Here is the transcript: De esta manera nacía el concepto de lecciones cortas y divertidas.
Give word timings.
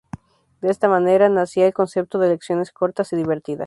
De 0.61 0.71
esta 0.71 0.87
manera 0.89 1.29
nacía 1.29 1.67
el 1.67 1.75
concepto 1.75 2.17
de 2.17 2.29
lecciones 2.29 2.71
cortas 2.71 3.13
y 3.13 3.15
divertidas. 3.17 3.59